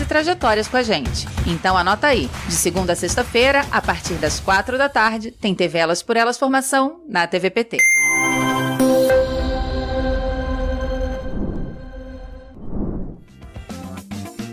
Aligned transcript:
e 0.00 0.04
trajetórias 0.06 0.68
com 0.68 0.76
a 0.76 0.82
gente. 0.82 1.26
Então 1.46 1.76
anota 1.76 2.06
aí, 2.06 2.28
de 2.46 2.54
segunda 2.54 2.92
a 2.92 2.96
sexta-feira, 2.96 3.62
a 3.70 3.80
partir 3.80 4.14
das 4.14 4.40
quatro 4.40 4.78
da 4.78 4.88
tarde, 4.88 5.30
tem 5.30 5.54
TV 5.54 5.78
Elas 5.78 6.02
por 6.02 6.16
Elas 6.16 6.38
Formação 6.38 7.00
na 7.08 7.26
TVPT. 7.26 7.78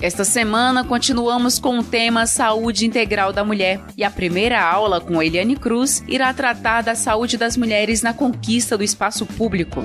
Esta 0.02 0.24
semana 0.24 0.84
continuamos 0.84 1.58
com 1.58 1.80
o 1.80 1.84
tema 1.84 2.28
Saúde 2.28 2.86
Integral 2.86 3.34
da 3.34 3.44
Mulher 3.44 3.82
e 3.98 4.04
a 4.04 4.12
primeira 4.12 4.64
aula 4.64 5.02
com 5.02 5.20
Eliane 5.20 5.56
Cruz 5.56 6.04
irá 6.08 6.32
tratar 6.32 6.84
da 6.84 6.94
saúde 6.94 7.38
das 7.38 7.58
mulheres 7.58 8.04
na 8.04 8.14
conquista 8.14 8.78
do 8.78 8.84
espaço 8.84 9.26
público. 9.26 9.82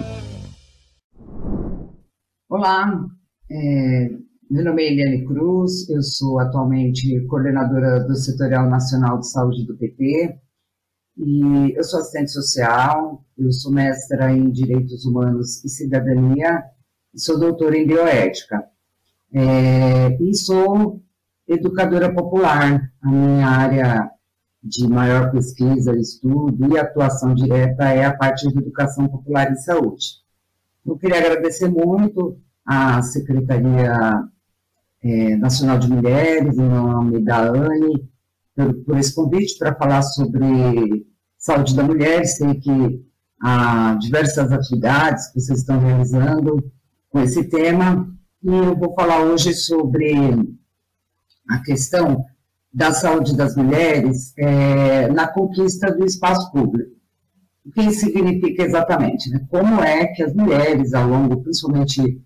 Olá, 2.50 3.02
é, 3.50 4.08
meu 4.50 4.64
nome 4.64 4.82
é 4.82 4.92
Eliane 4.92 5.24
Cruz, 5.24 5.88
eu 5.88 6.02
sou 6.02 6.40
atualmente 6.40 7.24
coordenadora 7.26 8.00
do 8.00 8.16
Setorial 8.16 8.68
Nacional 8.68 9.20
de 9.20 9.30
Saúde 9.30 9.64
do 9.64 9.76
PT 9.76 10.36
e 11.18 11.72
eu 11.76 11.84
sou 11.84 12.00
assistente 12.00 12.32
social, 12.32 13.24
eu 13.38 13.52
sou 13.52 13.70
mestra 13.70 14.32
em 14.32 14.50
Direitos 14.50 15.04
Humanos 15.04 15.64
e 15.64 15.68
Cidadania 15.68 16.64
e 17.14 17.20
sou 17.20 17.38
doutora 17.38 17.78
em 17.78 17.86
Bioética. 17.86 18.64
É, 19.32 20.20
e 20.20 20.34
sou 20.34 21.00
educadora 21.46 22.12
popular, 22.12 22.90
a 23.02 23.08
minha 23.08 23.46
área 23.46 24.10
de 24.60 24.88
maior 24.88 25.30
pesquisa, 25.30 25.94
estudo 25.94 26.74
e 26.74 26.76
atuação 26.76 27.36
direta 27.36 27.84
é 27.84 28.04
a 28.04 28.16
parte 28.16 28.48
de 28.48 28.58
educação 28.58 29.06
popular 29.06 29.52
e 29.52 29.56
saúde. 29.58 30.06
Eu 30.84 30.98
queria 30.98 31.18
agradecer 31.18 31.68
muito 31.68 32.36
à 32.66 33.00
Secretaria 33.00 34.28
é, 35.02 35.36
Nacional 35.36 35.78
de 35.78 35.88
Mulheres, 35.88 36.56
em 36.56 36.68
nome 36.68 37.20
da 37.20 37.38
ANE, 37.38 38.08
por, 38.54 38.74
por 38.84 38.98
esse 38.98 39.14
convite 39.14 39.58
para 39.58 39.74
falar 39.74 40.02
sobre 40.02 41.06
saúde 41.38 41.74
da 41.74 41.82
mulher. 41.82 42.24
Sei 42.26 42.54
que 42.54 43.04
há 43.42 43.94
diversas 43.94 44.52
atividades 44.52 45.28
que 45.28 45.40
vocês 45.40 45.60
estão 45.60 45.80
realizando 45.80 46.62
com 47.08 47.20
esse 47.20 47.44
tema, 47.44 48.08
e 48.42 48.48
eu 48.48 48.76
vou 48.76 48.94
falar 48.94 49.22
hoje 49.24 49.52
sobre 49.54 50.14
a 51.48 51.58
questão 51.58 52.24
da 52.72 52.92
saúde 52.92 53.36
das 53.36 53.56
mulheres 53.56 54.32
é, 54.38 55.08
na 55.08 55.26
conquista 55.26 55.90
do 55.92 56.04
espaço 56.04 56.52
público. 56.52 56.92
O 57.66 57.72
que 57.72 57.90
significa 57.90 58.62
exatamente? 58.62 59.28
Né? 59.28 59.44
Como 59.50 59.82
é 59.82 60.06
que 60.06 60.22
as 60.22 60.32
mulheres, 60.32 60.94
ao 60.94 61.08
longo, 61.08 61.42
principalmente 61.42 62.22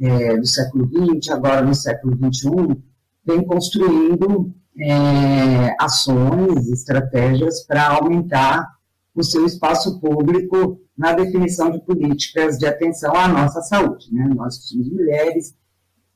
é, 0.00 0.36
do 0.36 0.46
século 0.46 0.88
XX, 0.88 1.30
agora 1.30 1.62
no 1.62 1.74
século 1.74 2.16
XXI, 2.16 2.82
vem 3.24 3.44
construindo 3.44 4.52
é, 4.78 5.74
ações, 5.80 6.68
estratégias 6.68 7.64
para 7.66 7.88
aumentar 7.96 8.68
o 9.14 9.22
seu 9.22 9.46
espaço 9.46 10.00
público 10.00 10.80
na 10.96 11.12
definição 11.12 11.70
de 11.70 11.80
políticas 11.84 12.58
de 12.58 12.66
atenção 12.66 13.14
à 13.14 13.28
nossa 13.28 13.60
saúde. 13.62 14.12
Né? 14.12 14.28
Nós 14.34 14.66
somos 14.66 14.90
mulheres, 14.90 15.54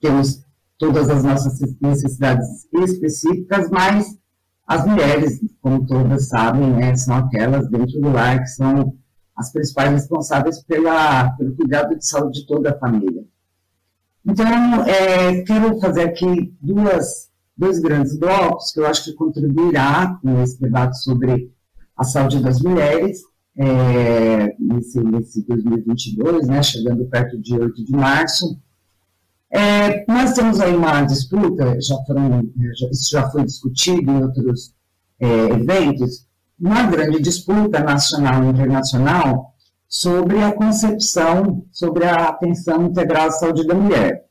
temos 0.00 0.44
todas 0.76 1.08
as 1.08 1.24
nossas 1.24 1.58
necessidades 1.80 2.66
específicas, 2.72 3.68
mas 3.70 4.18
as 4.66 4.84
mulheres, 4.86 5.40
como 5.60 5.86
todas 5.86 6.28
sabem, 6.28 6.70
né, 6.74 6.94
são 6.94 7.16
aquelas 7.16 7.68
dentro 7.68 8.00
do 8.00 8.10
lar 8.10 8.40
que 8.40 8.48
são 8.48 8.94
as 9.34 9.50
principais 9.50 9.90
responsáveis 9.90 10.62
pela, 10.62 11.30
pelo 11.30 11.56
cuidado 11.56 11.96
de 11.96 12.06
saúde 12.06 12.40
de 12.40 12.46
toda 12.46 12.70
a 12.70 12.78
família. 12.78 13.24
Então, 14.26 14.84
é, 14.84 15.42
quero 15.42 15.78
fazer 15.80 16.02
aqui 16.02 16.54
duas, 16.60 17.30
dois 17.56 17.78
grandes 17.78 18.18
blocos 18.18 18.72
que 18.72 18.80
eu 18.80 18.86
acho 18.86 19.04
que 19.04 19.14
contribuirá 19.14 20.18
com 20.22 20.42
esse 20.42 20.60
debate 20.60 20.98
sobre 20.98 21.50
a 21.96 22.04
saúde 22.04 22.40
das 22.40 22.60
mulheres, 22.60 23.22
é, 23.56 24.54
nesse, 24.58 25.00
nesse 25.00 25.46
2022, 25.46 26.46
né, 26.46 26.62
chegando 26.62 27.04
perto 27.06 27.40
de 27.40 27.58
8 27.58 27.84
de 27.84 27.92
março. 27.92 28.58
É, 29.50 30.04
nós 30.06 30.32
temos 30.34 30.60
aí 30.60 30.76
uma 30.76 31.02
disputa, 31.02 31.80
já 31.80 31.96
foram, 32.06 32.48
já, 32.78 32.88
isso 32.90 33.10
já 33.10 33.28
foi 33.30 33.44
discutido 33.44 34.10
em 34.10 34.22
outros 34.22 34.74
é, 35.18 35.26
eventos, 35.26 36.28
uma 36.60 36.84
grande 36.84 37.20
disputa 37.20 37.80
nacional 37.80 38.44
e 38.44 38.48
internacional 38.48 39.54
sobre 39.88 40.42
a 40.42 40.52
concepção, 40.52 41.64
sobre 41.72 42.04
a 42.04 42.28
atenção 42.28 42.86
integral 42.86 43.28
à 43.28 43.30
saúde 43.30 43.66
da 43.66 43.74
mulher. 43.74 44.26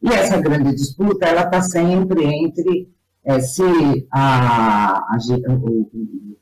E 0.00 0.08
essa 0.08 0.40
grande 0.40 0.74
disputa, 0.74 1.26
ela 1.26 1.42
está 1.42 1.60
sempre 1.60 2.24
entre 2.24 2.88
é, 3.24 3.40
se 3.40 3.62
a, 4.12 4.98
a, 4.98 5.18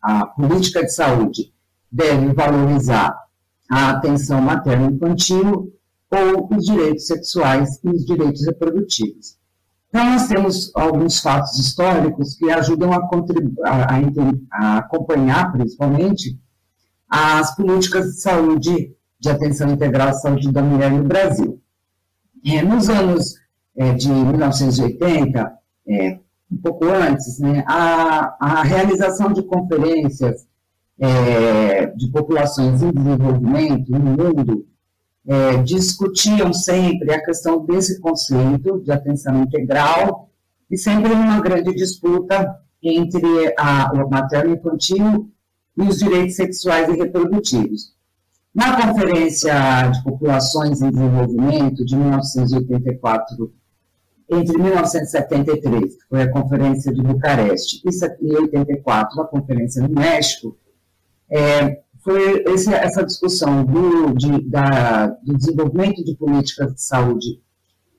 a, 0.02 0.26
política 0.26 0.82
de 0.82 0.92
saúde 0.92 1.52
deve 1.90 2.32
valorizar 2.32 3.14
a 3.70 3.90
atenção 3.90 4.40
materno-infantil 4.40 5.72
ou 6.10 6.48
os 6.56 6.64
direitos 6.64 7.06
sexuais 7.06 7.80
e 7.84 7.88
os 7.88 8.04
direitos 8.04 8.44
reprodutivos. 8.46 9.38
Então, 9.88 10.04
nós 10.04 10.28
temos 10.28 10.70
alguns 10.74 11.20
fatos 11.20 11.58
históricos 11.58 12.36
que 12.36 12.50
ajudam 12.50 12.92
a, 12.92 12.96
a, 12.96 13.98
a 14.52 14.78
acompanhar, 14.78 15.52
principalmente, 15.52 16.38
as 17.10 17.56
políticas 17.56 18.14
de 18.14 18.20
saúde, 18.20 18.94
de 19.18 19.28
atenção 19.28 19.68
integral 19.68 20.08
à 20.08 20.12
saúde 20.12 20.52
da 20.52 20.62
mulher 20.62 20.92
no 20.92 21.02
Brasil. 21.02 21.60
É, 22.46 22.62
nos 22.62 22.88
anos 22.88 23.34
é, 23.76 23.92
de 23.92 24.08
1980, 24.08 25.52
é, 25.88 26.18
um 26.50 26.56
pouco 26.56 26.86
antes, 26.86 27.38
né, 27.40 27.64
a, 27.66 28.36
a 28.40 28.62
realização 28.62 29.32
de 29.32 29.42
conferências 29.42 30.46
é, 30.98 31.86
de 31.86 32.08
populações 32.10 32.82
em 32.82 32.92
desenvolvimento 32.92 33.90
no 33.90 33.98
mundo 33.98 34.66
é, 35.26 35.56
discutiam 35.62 36.52
sempre 36.52 37.12
a 37.12 37.24
questão 37.24 37.64
desse 37.64 38.00
conceito 38.00 38.80
de 38.80 38.92
atenção 38.92 39.42
integral 39.42 40.30
e 40.70 40.78
sempre 40.78 41.12
uma 41.12 41.40
grande 41.40 41.74
disputa 41.74 42.54
entre 42.82 43.54
a, 43.58 43.92
o 43.92 44.08
materno 44.08 44.54
infantil 44.54 45.30
e 45.80 45.88
os 45.88 45.98
direitos 45.98 46.36
sexuais 46.36 46.88
e 46.88 46.96
reprodutivos. 46.96 47.94
Na 48.54 48.76
Conferência 48.76 49.88
de 49.88 50.02
Populações 50.02 50.82
em 50.82 50.90
Desenvolvimento 50.90 51.84
de 51.84 51.96
1984, 51.96 53.52
entre 54.28 54.58
1973, 54.58 55.96
que 55.96 56.08
foi 56.08 56.22
a 56.22 56.32
Conferência 56.32 56.92
de 56.92 57.02
Bucareste, 57.02 57.82
e 57.84 58.36
84, 58.36 59.22
a 59.22 59.26
Conferência 59.26 59.82
no 59.82 59.94
México, 59.94 60.56
é, 61.30 61.80
foi 62.02 62.42
esse, 62.46 62.72
essa 62.72 63.04
discussão 63.04 63.64
do, 63.64 64.14
de, 64.14 64.42
da, 64.48 65.06
do 65.06 65.36
desenvolvimento 65.36 66.04
de 66.04 66.16
políticas 66.16 66.74
de 66.74 66.82
saúde 66.82 67.40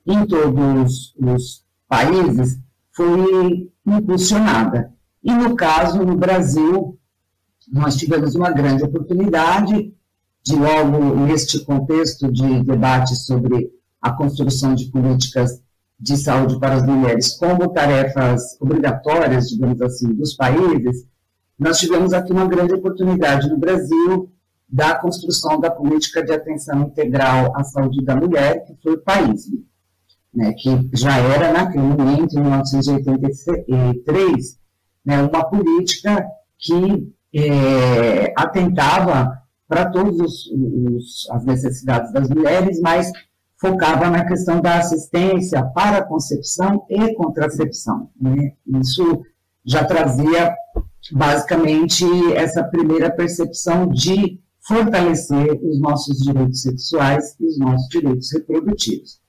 em 0.06 0.26
todos 0.26 1.14
os 1.18 1.64
países 1.88 2.58
foi 2.92 3.70
impulsionada. 3.86 4.92
E, 5.22 5.32
no 5.32 5.54
caso, 5.54 6.04
no 6.04 6.16
Brasil, 6.16 6.98
nós 7.72 7.96
tivemos 7.96 8.34
uma 8.34 8.50
grande 8.50 8.84
oportunidade 8.84 9.94
de, 10.44 10.54
logo 10.54 11.16
neste 11.26 11.64
contexto 11.64 12.30
de 12.30 12.62
debate 12.62 13.16
sobre 13.16 13.72
a 14.00 14.12
construção 14.12 14.74
de 14.74 14.90
políticas 14.90 15.62
de 15.98 16.18
saúde 16.18 16.58
para 16.58 16.74
as 16.74 16.84
mulheres 16.84 17.38
como 17.38 17.72
tarefas 17.72 18.60
obrigatórias, 18.60 19.48
digamos 19.48 19.80
assim, 19.80 20.12
dos 20.12 20.34
países, 20.34 21.06
nós 21.58 21.78
tivemos 21.78 22.12
aqui 22.12 22.30
uma 22.32 22.46
grande 22.46 22.74
oportunidade 22.74 23.48
no 23.48 23.56
Brasil 23.56 24.30
da 24.68 24.96
construção 24.96 25.58
da 25.60 25.70
política 25.70 26.22
de 26.22 26.32
atenção 26.32 26.82
integral 26.82 27.56
à 27.56 27.62
saúde 27.62 28.04
da 28.04 28.16
mulher, 28.16 28.64
que 28.66 28.74
foi 28.82 28.94
o 28.94 29.00
país, 29.00 29.46
né, 30.34 30.52
que 30.54 30.90
já 30.92 31.18
era 31.18 31.52
naquele 31.52 31.84
momento, 31.84 32.36
em 32.36 32.42
1983, 32.42 34.58
né, 35.04 35.22
uma 35.22 35.44
política 35.44 36.26
que 36.58 37.12
é, 37.34 38.32
atentava 38.36 39.42
para 39.68 39.90
todas 39.90 40.32
as 41.30 41.44
necessidades 41.44 42.12
das 42.12 42.28
mulheres, 42.28 42.80
mas 42.80 43.10
focava 43.58 44.10
na 44.10 44.24
questão 44.24 44.60
da 44.60 44.78
assistência 44.78 45.64
para 45.66 46.04
concepção 46.04 46.84
e 46.90 47.14
contracepção. 47.14 48.10
Né? 48.20 48.52
Isso 48.80 49.22
já 49.64 49.84
trazia 49.84 50.54
basicamente 51.12 52.04
essa 52.34 52.64
primeira 52.64 53.10
percepção 53.10 53.88
de 53.88 54.40
fortalecer 54.66 55.58
os 55.62 55.80
nossos 55.80 56.18
direitos 56.18 56.62
sexuais 56.62 57.34
e 57.40 57.46
os 57.46 57.58
nossos 57.58 57.88
direitos 57.88 58.32
reprodutivos. 58.32 59.20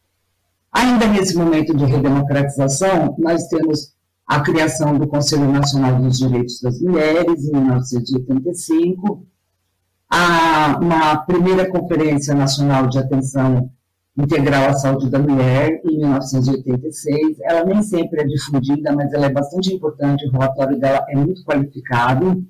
Ainda 0.72 1.08
nesse 1.08 1.36
momento 1.38 1.76
de 1.76 1.86
redemocratização, 1.86 3.16
nós 3.20 3.48
temos 3.48 3.94
a 4.34 4.42
criação 4.42 4.98
do 4.98 5.08
Conselho 5.08 5.52
Nacional 5.52 6.02
dos 6.02 6.18
Direitos 6.18 6.60
das 6.60 6.82
Mulheres, 6.82 7.48
em 7.48 7.52
1985, 7.52 9.28
a, 10.10 10.80
uma 10.82 11.18
primeira 11.18 11.70
Conferência 11.70 12.34
Nacional 12.34 12.88
de 12.88 12.98
Atenção 12.98 13.70
Integral 14.18 14.70
à 14.70 14.74
Saúde 14.74 15.08
da 15.12 15.20
Mulher, 15.20 15.80
em 15.86 16.00
1986. 16.00 17.38
Ela 17.42 17.64
nem 17.64 17.84
sempre 17.84 18.22
é 18.22 18.26
difundida, 18.26 18.92
mas 18.92 19.14
ela 19.14 19.28
é 19.28 19.32
bastante 19.32 19.72
importante, 19.72 20.26
o 20.26 20.32
relatório 20.32 20.80
dela 20.80 21.06
é 21.10 21.16
muito 21.16 21.44
qualificado. 21.44 22.44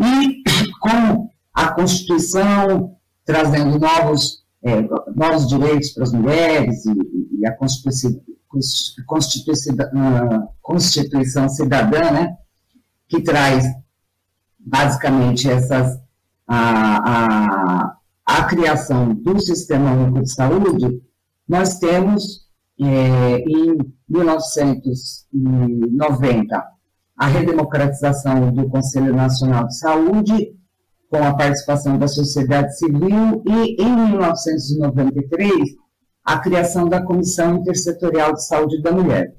E 0.00 0.42
com 0.80 1.28
a 1.54 1.72
Constituição 1.74 2.96
trazendo 3.24 3.78
novos, 3.78 4.42
é, 4.64 4.82
novos 5.14 5.46
direitos 5.46 5.90
para 5.90 6.02
as 6.02 6.12
mulheres 6.12 6.84
e, 6.86 7.38
e 7.38 7.46
a 7.46 7.56
Constituição, 7.56 8.20
Constituição, 9.06 9.74
Constituição 10.60 11.48
Cidadã, 11.48 12.10
né, 12.10 12.36
que 13.08 13.22
traz 13.22 13.64
basicamente 14.58 15.48
essas 15.50 15.98
a, 16.46 17.10
a, 17.10 17.96
a 18.26 18.44
criação 18.44 19.14
do 19.14 19.40
Sistema 19.40 19.92
Único 19.92 20.22
de 20.22 20.30
Saúde, 20.32 21.02
nós 21.48 21.78
temos 21.78 22.42
é, 22.80 23.38
em 23.38 23.78
1990 24.08 26.64
a 27.16 27.26
redemocratização 27.26 28.52
do 28.52 28.68
Conselho 28.68 29.14
Nacional 29.14 29.66
de 29.66 29.78
Saúde, 29.78 30.56
com 31.08 31.22
a 31.22 31.34
participação 31.34 31.98
da 31.98 32.08
sociedade 32.08 32.76
civil, 32.76 33.42
e 33.46 33.82
em 33.82 33.96
1993 34.10 35.76
a 36.24 36.38
criação 36.38 36.88
da 36.88 37.02
Comissão 37.02 37.56
Intersetorial 37.56 38.32
de 38.32 38.44
Saúde 38.46 38.80
da 38.80 38.92
Mulher. 38.92 39.34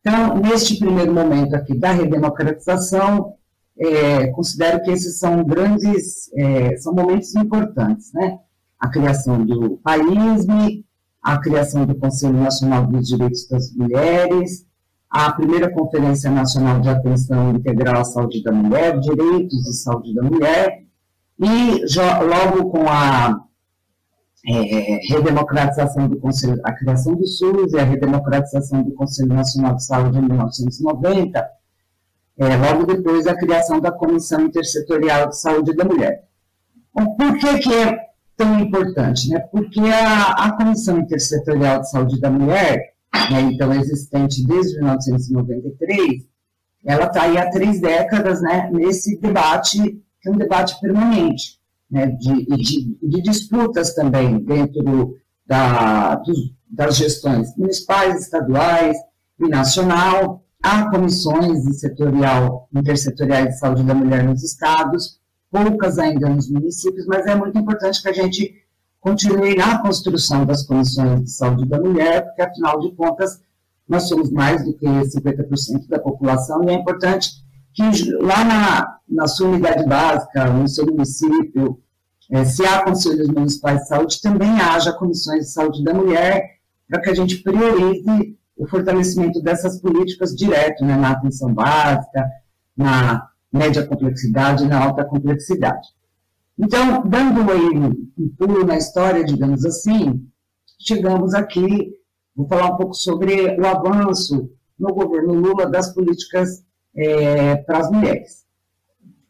Então, 0.00 0.36
neste 0.38 0.78
primeiro 0.78 1.12
momento 1.12 1.54
aqui 1.54 1.76
da 1.76 1.92
redemocratização, 1.92 3.34
é, 3.78 4.28
considero 4.28 4.82
que 4.82 4.90
esses 4.90 5.18
são 5.18 5.44
grandes, 5.44 6.30
é, 6.34 6.76
são 6.78 6.94
momentos 6.94 7.34
importantes, 7.34 8.12
né? 8.12 8.38
A 8.78 8.88
criação 8.88 9.44
do 9.44 9.78
PAISME, 9.78 10.84
a 11.22 11.38
criação 11.38 11.84
do 11.84 11.94
Conselho 11.94 12.38
Nacional 12.38 12.86
dos 12.86 13.06
Direitos 13.06 13.46
das 13.48 13.72
Mulheres, 13.74 14.66
a 15.10 15.32
primeira 15.32 15.70
Conferência 15.70 16.30
Nacional 16.30 16.80
de 16.80 16.88
Atenção 16.88 17.50
Integral 17.50 18.00
à 18.00 18.04
Saúde 18.04 18.42
da 18.42 18.52
Mulher, 18.52 18.98
Direitos 19.00 19.64
de 19.64 19.74
Saúde 19.74 20.14
da 20.14 20.22
Mulher, 20.22 20.84
e 21.40 21.84
logo 22.24 22.70
com 22.70 22.88
a 22.88 23.40
é, 24.46 25.06
redemocratização 25.08 26.08
do 26.08 26.18
Conselho, 26.18 26.60
a 26.64 26.72
criação 26.72 27.14
do 27.14 27.26
SUS 27.26 27.72
e 27.72 27.78
a 27.78 27.84
redemocratização 27.84 28.82
do 28.82 28.92
Conselho 28.92 29.34
Nacional 29.34 29.74
de 29.74 29.84
Saúde 29.84 30.18
em 30.18 30.22
1990, 30.22 31.48
é, 32.38 32.56
logo 32.56 32.86
depois 32.86 33.24
da 33.24 33.36
criação 33.36 33.80
da 33.80 33.90
Comissão 33.90 34.40
Intersetorial 34.42 35.28
de 35.28 35.38
Saúde 35.38 35.74
da 35.74 35.84
Mulher. 35.84 36.24
Bom, 36.94 37.16
por 37.16 37.36
que, 37.36 37.58
que 37.58 37.74
é 37.74 37.98
tão 38.36 38.60
importante? 38.60 39.28
Né? 39.28 39.40
Porque 39.40 39.80
a, 39.80 40.46
a 40.46 40.56
Comissão 40.56 40.98
Intersetorial 40.98 41.80
de 41.80 41.90
Saúde 41.90 42.20
da 42.20 42.30
Mulher, 42.30 42.94
né, 43.30 43.40
então 43.42 43.72
existente 43.74 44.46
desde 44.46 44.76
1993, 44.76 46.28
ela 46.84 47.06
está 47.06 47.22
aí 47.22 47.36
há 47.36 47.50
três 47.50 47.80
décadas 47.80 48.40
né, 48.40 48.70
nesse 48.72 49.18
debate, 49.20 50.00
que 50.22 50.28
é 50.28 50.30
um 50.30 50.36
debate 50.36 50.80
permanente, 50.80 51.57
né, 51.90 52.06
de, 52.06 52.46
de, 52.46 52.98
de 53.02 53.22
disputas 53.22 53.94
também 53.94 54.38
dentro 54.40 55.16
da, 55.46 56.22
das 56.70 56.96
gestões 56.96 57.56
municipais, 57.56 58.20
estaduais 58.20 58.96
e 59.40 59.48
nacional, 59.48 60.44
Há 60.62 60.90
comissões 60.90 61.78
setorial, 61.78 62.68
intersetoriais 62.74 63.50
de 63.50 63.58
saúde 63.58 63.84
da 63.84 63.94
mulher 63.94 64.24
nos 64.24 64.42
estados, 64.42 65.20
poucas 65.50 65.98
ainda 65.98 66.28
nos 66.28 66.50
municípios, 66.50 67.06
mas 67.06 67.26
é 67.26 67.34
muito 67.34 67.56
importante 67.56 68.02
que 68.02 68.08
a 68.08 68.12
gente 68.12 68.66
continue 69.00 69.54
na 69.54 69.80
construção 69.80 70.44
das 70.44 70.66
comissões 70.66 71.22
de 71.22 71.30
saúde 71.30 71.68
da 71.68 71.78
mulher, 71.78 72.24
porque, 72.24 72.42
afinal 72.42 72.80
de 72.80 72.90
contas, 72.96 73.40
nós 73.88 74.08
somos 74.08 74.30
mais 74.32 74.64
do 74.64 74.74
que 74.74 74.84
50% 74.84 75.86
da 75.88 76.00
população, 76.00 76.64
e 76.64 76.70
é 76.70 76.74
importante 76.74 77.30
que 77.72 78.12
lá 78.14 78.44
na, 78.44 78.97
na 79.08 79.26
sua 79.26 79.48
unidade 79.48 79.86
básica, 79.86 80.44
no 80.46 80.68
seu 80.68 80.86
município, 80.86 81.80
é, 82.30 82.44
se 82.44 82.64
há 82.64 82.84
conselhos 82.84 83.28
municipais 83.28 83.80
de 83.80 83.88
saúde, 83.88 84.20
também 84.20 84.60
haja 84.60 84.92
comissões 84.92 85.46
de 85.46 85.52
saúde 85.52 85.82
da 85.82 85.94
mulher, 85.94 86.58
para 86.88 87.00
que 87.00 87.10
a 87.10 87.14
gente 87.14 87.42
priorize 87.42 88.36
o 88.56 88.66
fortalecimento 88.66 89.40
dessas 89.40 89.80
políticas 89.80 90.34
direto, 90.34 90.84
né, 90.84 90.96
na 90.96 91.12
atenção 91.12 91.54
básica, 91.54 92.28
na 92.76 93.28
média 93.52 93.86
complexidade 93.86 94.66
na 94.66 94.84
alta 94.84 95.04
complexidade. 95.04 95.88
Então, 96.58 97.02
dando 97.06 97.40
um 97.40 98.28
pulo 98.36 98.64
na 98.64 98.76
história, 98.76 99.24
digamos 99.24 99.64
assim, 99.64 100.26
chegamos 100.80 101.34
aqui, 101.34 101.94
vou 102.34 102.48
falar 102.48 102.74
um 102.74 102.76
pouco 102.76 102.94
sobre 102.94 103.56
o 103.58 103.66
avanço 103.66 104.50
no 104.78 104.92
governo 104.92 105.34
Lula 105.34 105.66
das 105.66 105.94
políticas 105.94 106.64
é, 106.96 107.56
para 107.56 107.78
as 107.78 107.90
mulheres. 107.90 108.47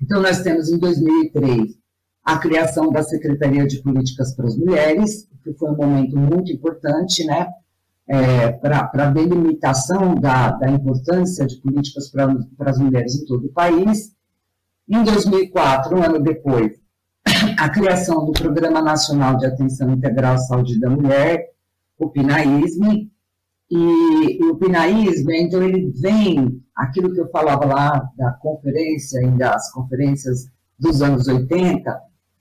Então, 0.08 0.22
nós 0.22 0.40
temos 0.40 0.70
em 0.70 0.78
2003 0.78 1.76
a 2.24 2.38
criação 2.38 2.90
da 2.90 3.02
Secretaria 3.02 3.66
de 3.66 3.82
Políticas 3.82 4.34
para 4.34 4.46
as 4.46 4.56
Mulheres, 4.56 5.28
que 5.44 5.52
foi 5.52 5.70
um 5.70 5.76
momento 5.76 6.16
muito 6.16 6.50
importante, 6.50 7.26
né, 7.26 7.46
é, 8.08 8.52
para 8.52 8.90
a 8.90 9.10
delimitação 9.10 10.14
da, 10.14 10.52
da, 10.52 10.70
importância 10.70 11.46
de 11.46 11.56
políticas 11.56 12.10
para 12.10 12.34
as 12.70 12.78
mulheres 12.78 13.16
em 13.16 13.26
todo 13.26 13.48
o 13.48 13.52
país. 13.52 14.14
Em 14.88 15.04
2004, 15.04 15.98
um 15.98 16.02
ano 16.02 16.18
depois, 16.22 16.72
a 17.58 17.68
criação 17.68 18.24
do 18.24 18.32
Programa 18.32 18.80
Nacional 18.80 19.36
de 19.36 19.44
Atenção 19.44 19.90
Integral 19.90 20.36
à 20.36 20.38
Saúde 20.38 20.80
da 20.80 20.88
Mulher, 20.88 21.50
o 21.98 22.08
PNAISME, 22.08 23.12
e, 23.70 24.38
e 24.40 24.44
o 24.44 24.56
PNAISME, 24.56 25.42
então, 25.42 25.62
ele 25.62 25.92
vem, 26.00 26.62
aquilo 26.74 27.12
que 27.12 27.20
eu 27.20 27.30
falava 27.30 27.66
lá 27.66 28.10
da 28.16 28.32
conferência, 28.32 29.20
ainda 29.20 29.50
as 29.50 29.70
conferências 29.72 30.46
dos 30.78 31.02
anos 31.02 31.28
80, 31.28 32.00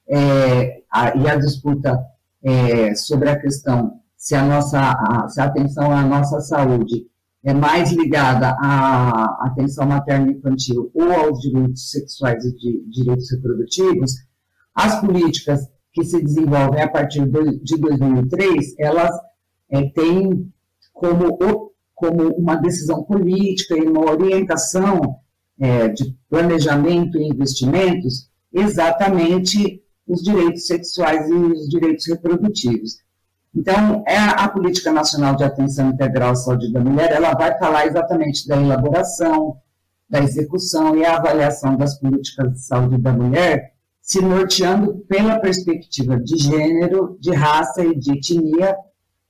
é, 0.09 0.83
a, 0.91 1.17
e 1.17 1.27
a 1.27 1.35
disputa 1.35 1.99
é, 2.43 2.95
sobre 2.95 3.29
a 3.29 3.39
questão 3.39 3.99
se 4.15 4.35
a 4.35 4.43
nossa 4.43 4.79
a, 4.79 5.29
se 5.29 5.39
a 5.39 5.45
atenção 5.45 5.91
à 5.91 6.03
nossa 6.03 6.41
saúde 6.41 7.07
é 7.43 7.53
mais 7.53 7.91
ligada 7.91 8.49
à 8.59 9.47
atenção 9.47 9.85
materna 9.85 10.31
infantil 10.31 10.91
ou 10.93 11.11
aos 11.13 11.39
direitos 11.39 11.91
sexuais 11.91 12.43
e 12.43 12.55
de, 12.55 12.83
direitos 12.89 13.31
reprodutivos, 13.31 14.11
as 14.75 14.99
políticas 14.99 15.61
que 15.93 16.03
se 16.03 16.21
desenvolvem 16.21 16.81
a 16.81 16.89
partir 16.89 17.25
de 17.25 17.77
2003, 17.77 18.75
elas 18.79 19.11
é, 19.69 19.89
têm 19.91 20.51
como, 20.97 21.37
como 21.93 22.35
uma 22.35 22.55
decisão 22.55 23.03
política 23.03 23.77
e 23.77 23.81
uma 23.81 24.11
orientação 24.11 25.17
é, 25.59 25.87
de 25.89 26.15
planejamento 26.29 27.17
e 27.17 27.29
investimentos 27.29 28.29
exatamente 28.53 29.81
os 30.07 30.21
direitos 30.21 30.65
sexuais 30.65 31.29
e 31.29 31.33
os 31.33 31.69
direitos 31.69 32.07
reprodutivos. 32.07 32.99
Então, 33.55 34.03
é 34.07 34.17
a 34.17 34.47
Política 34.47 34.91
Nacional 34.91 35.35
de 35.35 35.43
Atenção 35.43 35.89
Integral 35.89 36.31
à 36.31 36.35
Saúde 36.35 36.71
da 36.71 36.79
Mulher, 36.79 37.11
ela 37.11 37.33
vai 37.33 37.57
falar 37.57 37.87
exatamente 37.87 38.47
da 38.47 38.55
elaboração, 38.55 39.57
da 40.09 40.19
execução 40.19 40.95
e 40.95 41.05
avaliação 41.05 41.75
das 41.75 41.99
políticas 41.99 42.53
de 42.53 42.59
saúde 42.59 42.97
da 42.97 43.11
mulher, 43.11 43.73
se 44.01 44.21
norteando 44.21 44.99
pela 45.09 45.39
perspectiva 45.39 46.17
de 46.17 46.37
gênero, 46.37 47.17
de 47.19 47.33
raça 47.33 47.83
e 47.83 47.97
de 47.97 48.13
etnia, 48.13 48.75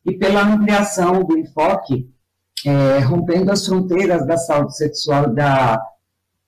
e 0.07 0.17
pela 0.17 0.41
ampliação 0.41 1.23
do 1.23 1.37
enfoque, 1.37 2.09
é, 2.65 2.99
rompendo 2.99 3.51
as 3.51 3.65
fronteiras 3.65 4.25
da 4.25 4.37
saúde 4.37 4.75
sexual 4.77 5.33
da 5.33 5.81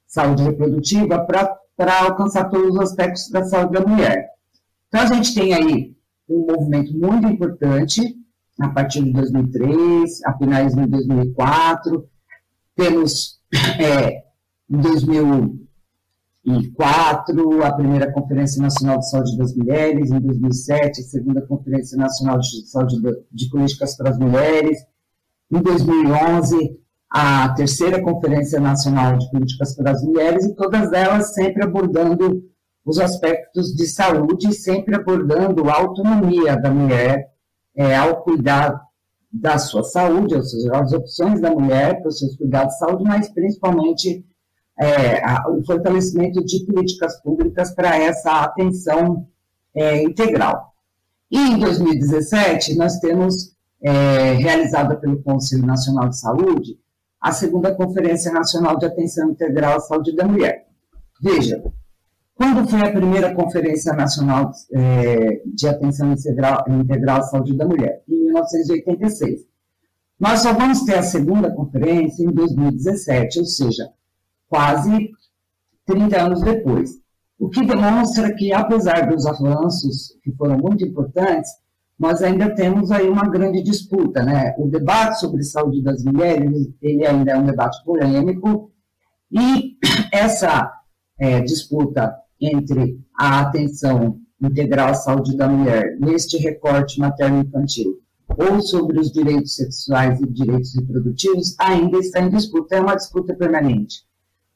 saúde 0.08 0.44
reprodutiva 0.44 1.20
para 1.26 2.00
alcançar 2.02 2.50
todos 2.50 2.74
os 2.74 2.80
aspectos 2.80 3.30
da 3.30 3.44
saúde 3.44 3.74
da 3.74 3.86
mulher. 3.86 4.30
Então, 4.88 5.02
a 5.02 5.06
gente 5.06 5.36
tem 5.36 5.54
aí 5.54 5.94
um 6.28 6.48
movimento 6.48 6.98
muito 6.98 7.28
importante, 7.28 8.16
a 8.60 8.70
partir 8.70 9.04
de 9.04 9.12
2003, 9.12 10.24
a 10.26 10.38
finais 10.38 10.74
de 10.74 10.88
2004, 10.88 12.10
temos 12.76 13.40
é, 13.80 14.24
em 14.70 14.78
2000 14.78 15.69
2004, 16.50 17.64
a 17.64 17.74
primeira 17.74 18.12
Conferência 18.12 18.62
Nacional 18.62 19.00
de 19.00 19.10
Saúde 19.10 19.38
das 19.38 19.56
Mulheres, 19.56 20.12
em 20.12 20.20
2007, 20.20 21.02
a 21.02 21.04
segunda 21.04 21.42
Conferência 21.46 21.98
Nacional 21.98 22.40
de 22.40 22.68
Saúde 22.68 22.96
de 23.32 23.50
Políticas 23.50 23.96
para 23.96 24.10
as 24.10 24.18
Mulheres, 24.18 24.80
em 25.52 25.62
2011, 25.62 26.80
a 27.10 27.50
terceira 27.54 28.02
Conferência 28.02 28.60
Nacional 28.60 29.18
de 29.18 29.30
Políticas 29.30 29.76
para 29.76 29.92
as 29.92 30.02
Mulheres, 30.04 30.46
e 30.46 30.56
todas 30.56 30.92
elas 30.92 31.34
sempre 31.34 31.64
abordando 31.64 32.44
os 32.84 33.00
aspectos 33.00 33.76
de 33.76 33.86
saúde, 33.86 34.54
sempre 34.54 34.96
abordando 34.96 35.70
a 35.70 35.76
autonomia 35.76 36.58
da 36.58 36.72
mulher 36.72 37.30
é, 37.76 37.96
ao 37.96 38.24
cuidar 38.24 38.82
da 39.32 39.60
sua 39.60 39.84
saúde, 39.84 40.34
ou 40.34 40.42
seja, 40.42 40.72
as 40.74 40.92
opções 40.92 41.40
da 41.40 41.52
mulher 41.52 42.00
para 42.00 42.10
os 42.10 42.18
seus 42.18 42.36
cuidados 42.36 42.74
de 42.74 42.80
saúde, 42.80 43.04
mas 43.04 43.32
principalmente 43.32 44.26
é, 44.80 45.24
a, 45.24 45.50
o 45.50 45.64
fortalecimento 45.66 46.44
de 46.44 46.66
políticas 46.66 47.22
públicas 47.22 47.72
para 47.76 47.98
essa 47.98 48.44
atenção 48.44 49.28
é, 49.76 50.02
integral. 50.02 50.74
E 51.30 51.38
em 51.38 51.60
2017, 51.60 52.76
nós 52.76 53.00
temos 53.00 53.56
é, 53.82 54.34
realizada 54.34 54.96
pelo 54.96 55.22
Conselho 55.22 55.66
Nacional 55.66 56.10
de 56.10 56.18
Saúde 56.18 56.80
a 57.22 57.34
segunda 57.34 57.76
Conferência 57.76 58.32
Nacional 58.32 58.78
de 58.78 58.86
Atenção 58.86 59.30
Integral 59.30 59.76
à 59.76 59.80
Saúde 59.82 60.16
da 60.16 60.26
Mulher. 60.26 60.66
Veja, 61.22 61.62
quando 62.34 62.66
foi 62.70 62.80
a 62.80 62.92
primeira 62.92 63.36
Conferência 63.36 63.92
Nacional 63.92 64.52
é, 64.72 65.42
de 65.46 65.68
Atenção 65.68 66.14
Integral, 66.14 66.64
Integral 66.70 67.18
à 67.18 67.24
Saúde 67.24 67.58
da 67.58 67.68
Mulher? 67.68 68.02
Em 68.08 68.24
1986. 68.24 69.42
Nós 70.18 70.40
só 70.40 70.54
vamos 70.54 70.82
ter 70.84 70.96
a 70.96 71.04
segunda 71.04 71.52
conferência 71.52 72.24
em 72.24 72.32
2017, 72.32 73.40
ou 73.40 73.46
seja, 73.46 73.90
quase 74.50 75.12
30 75.86 76.22
anos 76.22 76.42
depois. 76.42 76.92
O 77.40 77.50
que 77.50 77.66
demonstra 77.66 78.36
que, 78.36 78.52
apesar 78.52 79.10
dos 79.10 79.26
avanços 79.26 80.18
que 80.22 80.32
foram 80.34 80.58
muito 80.58 80.86
importantes, 80.86 81.50
nós 81.98 82.22
ainda 82.22 82.54
temos 82.54 82.92
aí 82.92 83.10
uma 83.10 83.30
grande 83.30 83.62
disputa, 83.62 84.24
né? 84.24 84.56
O 84.58 84.68
debate 84.68 85.20
sobre 85.20 85.44
saúde 85.44 85.82
das 85.82 86.04
mulheres, 86.04 86.70
ele 86.82 87.06
ainda 87.06 87.32
é 87.32 87.38
um 87.38 87.46
debate 87.46 87.84
polêmico, 87.84 88.72
e 89.32 89.78
essa 90.12 90.72
é, 91.18 91.42
disputa 91.42 92.14
entre 92.42 93.00
a 93.18 93.42
atenção 93.42 94.20
integral 94.42 94.90
à 94.90 94.94
saúde 94.94 95.36
da 95.36 95.48
mulher 95.48 95.98
neste 96.00 96.38
recorte 96.38 97.00
materno-infantil 97.00 98.00
ou 98.38 98.62
sobre 98.62 99.00
os 99.00 99.12
direitos 99.12 99.56
sexuais 99.56 100.22
e 100.22 100.28
direitos 100.28 100.76
reprodutivos 100.76 101.56
ainda 101.60 101.98
está 101.98 102.22
em 102.22 102.30
disputa, 102.30 102.76
é 102.76 102.82
uma 102.82 102.96
disputa 102.96 103.34
permanente, 103.34 104.04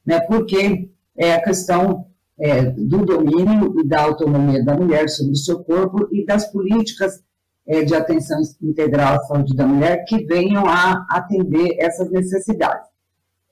né? 0.04 0.20
Porque 0.20 0.90
é 1.16 1.34
a 1.34 1.42
questão 1.42 2.06
é, 2.38 2.62
do 2.62 3.04
domínio 3.04 3.80
e 3.80 3.86
da 3.86 4.02
autonomia 4.02 4.64
da 4.64 4.74
mulher 4.74 5.08
sobre 5.08 5.32
o 5.32 5.36
seu 5.36 5.62
corpo 5.62 6.08
e 6.12 6.24
das 6.24 6.50
políticas 6.50 7.22
é, 7.66 7.82
de 7.82 7.94
atenção 7.94 8.40
integral 8.62 9.16
à 9.16 9.20
saúde 9.20 9.54
da 9.54 9.66
mulher 9.66 10.04
que 10.04 10.24
venham 10.24 10.66
a 10.66 11.06
atender 11.08 11.76
essas 11.78 12.10
necessidades. 12.10 12.88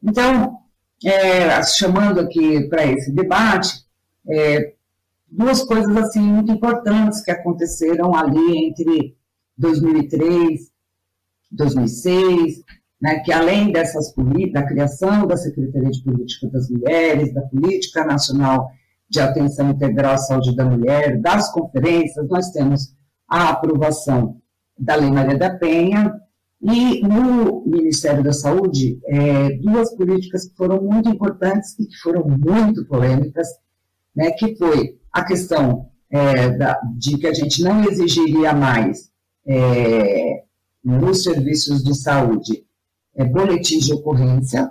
Então, 0.02 0.58
é, 1.04 1.62
chamando 1.62 2.20
aqui 2.20 2.68
para 2.68 2.84
esse 2.86 3.12
debate, 3.12 3.84
é, 4.28 4.74
duas 5.28 5.64
coisas 5.64 5.96
assim 5.96 6.20
muito 6.20 6.52
importantes 6.52 7.22
que 7.22 7.30
aconteceram 7.30 8.14
ali 8.14 8.66
entre 8.66 9.16
2003, 9.56 10.70
2006, 11.50 12.62
né, 13.02 13.18
que 13.18 13.32
além 13.32 13.72
dessas 13.72 14.14
da 14.52 14.62
criação 14.62 15.26
da 15.26 15.36
Secretaria 15.36 15.90
de 15.90 16.04
Política 16.04 16.48
das 16.48 16.70
Mulheres, 16.70 17.34
da 17.34 17.42
Política 17.42 18.04
Nacional 18.04 18.70
de 19.08 19.18
Atenção 19.18 19.70
Integral 19.70 20.14
à 20.14 20.18
Saúde 20.18 20.54
da 20.54 20.64
Mulher, 20.64 21.20
das 21.20 21.50
conferências, 21.52 22.28
nós 22.28 22.50
temos 22.52 22.94
a 23.28 23.50
aprovação 23.50 24.36
da 24.78 24.94
Lei 24.94 25.10
Maria 25.10 25.36
da 25.36 25.50
Penha, 25.50 26.14
e 26.62 27.02
no 27.02 27.64
Ministério 27.66 28.22
da 28.22 28.32
Saúde, 28.32 29.00
é, 29.06 29.50
duas 29.56 29.92
políticas 29.96 30.46
que 30.46 30.54
foram 30.54 30.80
muito 30.80 31.08
importantes 31.08 31.76
e 31.80 31.86
que 31.86 31.96
foram 31.96 32.24
muito 32.24 32.86
polêmicas, 32.86 33.48
né, 34.14 34.30
que 34.30 34.54
foi 34.54 34.96
a 35.12 35.24
questão 35.24 35.88
é, 36.08 36.50
da, 36.50 36.78
de 36.96 37.18
que 37.18 37.26
a 37.26 37.34
gente 37.34 37.64
não 37.64 37.82
exigiria 37.82 38.52
mais 38.52 39.10
é, 39.44 40.44
nos 40.84 41.24
serviços 41.24 41.82
de 41.82 41.96
saúde 41.96 42.64
é, 43.16 43.24
boletins 43.24 43.84
de 43.84 43.92
ocorrência 43.92 44.70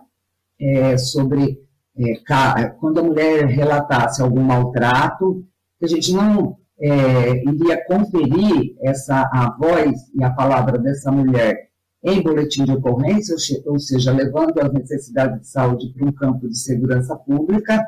é, 0.59 0.97
sobre 0.97 1.59
é, 1.97 2.69
quando 2.79 2.99
a 2.99 3.03
mulher 3.03 3.45
relatasse 3.45 4.21
algum 4.21 4.41
maltrato, 4.41 5.45
a 5.81 5.87
gente 5.87 6.13
não 6.13 6.57
é, 6.79 7.43
iria 7.43 7.83
conferir 7.85 8.75
essa, 8.81 9.21
a 9.31 9.55
voz 9.59 10.09
e 10.15 10.23
a 10.23 10.31
palavra 10.31 10.77
dessa 10.77 11.11
mulher 11.11 11.69
em 12.03 12.21
boletim 12.21 12.63
de 12.63 12.71
ocorrência, 12.71 13.35
ou 13.65 13.77
seja, 13.77 14.11
levando 14.11 14.59
as 14.59 14.73
necessidades 14.73 15.41
de 15.41 15.47
saúde 15.47 15.93
para 15.93 16.07
um 16.07 16.11
campo 16.11 16.47
de 16.47 16.57
segurança 16.57 17.15
pública, 17.15 17.85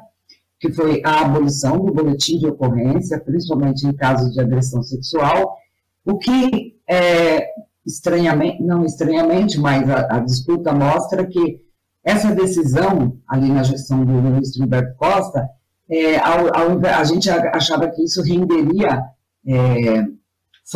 que 0.60 0.72
foi 0.72 1.02
a 1.04 1.22
abolição 1.22 1.84
do 1.84 1.92
boletim 1.92 2.38
de 2.38 2.48
ocorrência, 2.48 3.20
principalmente 3.20 3.88
em 3.88 3.94
casos 3.94 4.34
de 4.34 4.40
agressão 4.40 4.84
sexual, 4.84 5.58
o 6.06 6.18
que, 6.18 6.76
é, 6.88 7.48
estranhamente, 7.86 8.62
não 8.64 8.86
estranhamente, 8.86 9.60
mas 9.60 9.90
a, 9.90 10.18
a 10.18 10.20
disputa 10.20 10.72
mostra 10.72 11.26
que 11.26 11.62
essa 12.04 12.34
decisão, 12.34 13.18
ali 13.28 13.50
na 13.50 13.64
gestão 13.64 14.04
do 14.04 14.12
ministro 14.12 14.64
Humberto 14.64 14.96
Costa, 14.98 15.48
é, 15.90 16.18
ao, 16.18 16.48
ao, 16.56 16.86
a 16.86 17.04
gente 17.04 17.30
achava 17.30 17.90
que 17.90 18.04
isso 18.04 18.22
renderia, 18.22 19.02
é, 19.46 19.98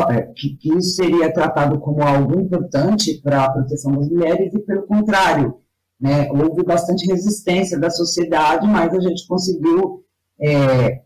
é, 0.10 0.22
que, 0.36 0.56
que, 0.58 0.74
isso 0.74 0.96
seria 0.96 1.34
tratado 1.34 1.80
como 1.80 2.02
algo 2.02 2.40
importante 2.40 3.22
para 3.22 3.46
a 3.46 3.52
proteção 3.52 3.92
das 3.94 4.10
mulheres, 4.10 4.54
e 4.54 4.60
pelo 4.60 4.84
contrário, 4.84 5.56
né, 6.00 6.30
houve 6.32 6.64
bastante 6.64 7.08
resistência 7.08 7.80
da 7.80 7.90
sociedade, 7.90 8.68
mas 8.68 8.94
a 8.94 9.00
gente 9.00 9.28
conseguiu 9.28 10.04
é, 10.40 11.02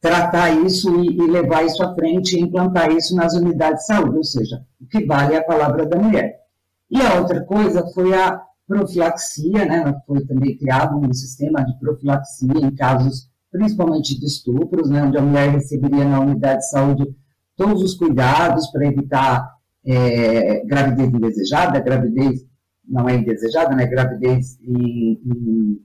tratar 0.00 0.50
isso 0.64 0.94
e, 1.02 1.16
e, 1.16 1.26
levar 1.26 1.64
isso 1.64 1.82
à 1.82 1.94
frente 1.94 2.36
e 2.36 2.40
implantar 2.40 2.90
isso 2.90 3.14
nas 3.14 3.34
unidades 3.34 3.80
de 3.80 3.86
saúde, 3.86 4.16
ou 4.16 4.24
seja, 4.24 4.64
o 4.80 4.86
que 4.86 5.04
vale 5.04 5.34
é 5.34 5.38
a 5.38 5.44
palavra 5.44 5.84
da 5.86 5.98
mulher. 5.98 6.40
E 6.90 7.00
a 7.00 7.20
outra 7.20 7.44
coisa 7.44 7.86
foi 7.94 8.14
a 8.14 8.40
profilaxia, 8.66 9.64
né? 9.66 10.00
Foi 10.06 10.24
também 10.24 10.56
criado 10.56 10.96
um 10.96 11.12
sistema 11.12 11.64
de 11.64 11.78
profilaxia 11.78 12.58
em 12.60 12.74
casos 12.74 13.28
principalmente 13.50 14.18
de 14.18 14.26
estupros, 14.26 14.88
né? 14.88 15.02
Onde 15.02 15.18
a 15.18 15.22
mulher 15.22 15.50
receberia 15.50 16.04
na 16.04 16.20
unidade 16.20 16.60
de 16.60 16.70
saúde 16.70 17.16
todos 17.56 17.82
os 17.82 17.94
cuidados 17.94 18.68
para 18.68 18.86
evitar 18.86 19.54
é, 19.84 20.64
gravidez 20.64 21.08
indesejada, 21.12 21.80
gravidez 21.80 22.46
não 22.88 23.08
é 23.08 23.16
indesejada, 23.16 23.74
né? 23.74 23.86
Gravidez 23.86 24.58
em, 24.62 25.20
em, 25.26 25.82